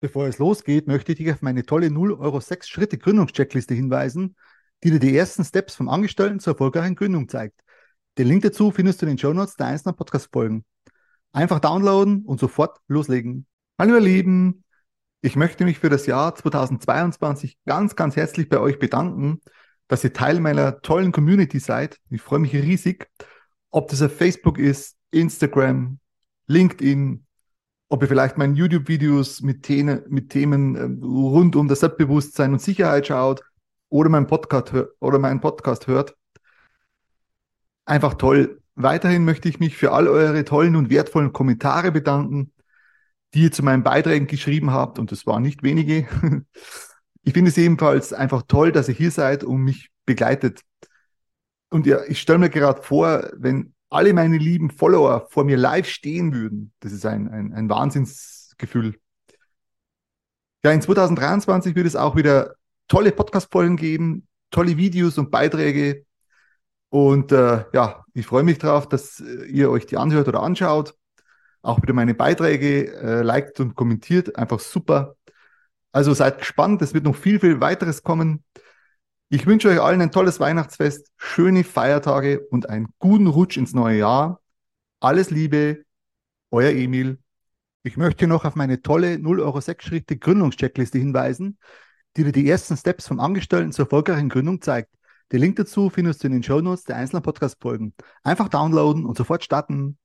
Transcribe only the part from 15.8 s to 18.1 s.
für das Jahr 2022 ganz,